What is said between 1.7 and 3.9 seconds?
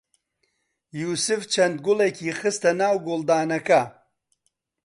گوڵێکی خستە ناو گوڵدانەکە.